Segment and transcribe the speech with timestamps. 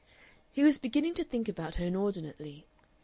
[0.51, 2.65] He was beginning to think about her inordinately.